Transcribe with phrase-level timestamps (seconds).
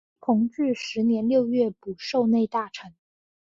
[0.19, 2.95] 同治十年六月补授内大臣。